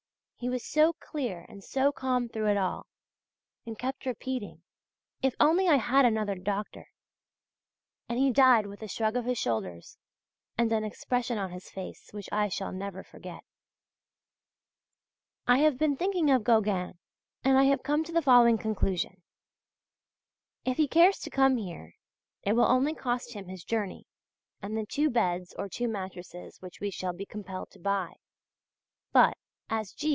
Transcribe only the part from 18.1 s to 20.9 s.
the following conclusion: if he